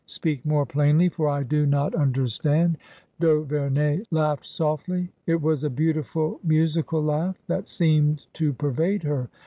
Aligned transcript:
Speak 0.07 0.43
more 0.43 0.65
plainly. 0.65 1.09
For 1.09 1.29
I 1.29 1.43
do 1.43 1.67
not 1.67 1.93
understand." 1.93 2.79
D*Auverney 3.19 4.03
laughed 4.09 4.47
softly. 4.47 5.09
It 5.27 5.43
was 5.43 5.63
a 5.63 5.69
beautiful 5.69 6.39
musi 6.43 6.83
cal 6.89 7.03
laugh 7.03 7.37
that 7.45 7.69
seemed 7.69 8.25
to 8.33 8.51
pervade 8.51 9.03
her. 9.03 9.29